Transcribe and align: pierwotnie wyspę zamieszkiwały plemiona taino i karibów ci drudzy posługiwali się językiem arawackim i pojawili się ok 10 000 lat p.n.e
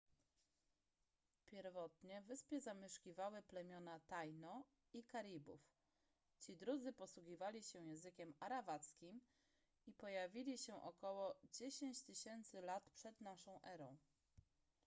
pierwotnie 1.45 2.21
wyspę 2.21 2.59
zamieszkiwały 2.61 3.41
plemiona 3.41 3.99
taino 3.99 4.63
i 4.93 5.03
karibów 5.03 5.61
ci 6.39 6.57
drudzy 6.57 6.93
posługiwali 6.93 7.63
się 7.63 7.79
językiem 7.79 8.33
arawackim 8.39 9.21
i 9.87 9.93
pojawili 9.93 10.57
się 10.57 10.81
ok 10.81 10.99
10 11.51 11.97
000 12.43 12.65
lat 12.65 12.89
p.n.e 13.03 13.97